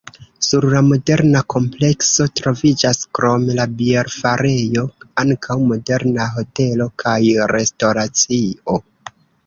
[0.45, 4.87] Sur la moderna komplekso troviĝas krom la bierfarejo
[5.27, 7.17] ankaŭ moderna hotelo kaj
[7.57, 8.85] restoracio.